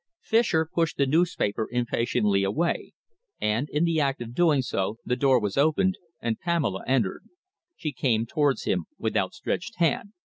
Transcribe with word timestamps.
Fischer 0.23 0.65
pushed 0.65 0.97
the 0.97 1.05
newspaper 1.05 1.69
impatiently 1.71 2.43
away, 2.43 2.93
and, 3.39 3.69
in 3.69 3.83
the 3.83 3.99
act 4.01 4.19
of 4.19 4.33
doing 4.33 4.63
so, 4.63 4.97
the 5.05 5.15
door 5.15 5.39
was 5.39 5.59
opened 5.59 5.99
and 6.19 6.39
Pamela 6.39 6.83
entered. 6.87 7.25
She 7.75 7.91
came 7.91 8.25
towards 8.25 8.63
him 8.63 8.85
with 8.97 9.15
outstretched 9.15 9.75
hand. 9.75 10.13